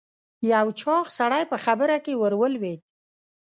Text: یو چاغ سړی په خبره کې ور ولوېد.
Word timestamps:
یو 0.53 0.67
چاغ 0.81 1.05
سړی 1.17 1.43
په 1.51 1.57
خبره 1.65 1.95
کې 2.05 2.13
ور 2.21 2.33
ولوېد. 2.37 2.81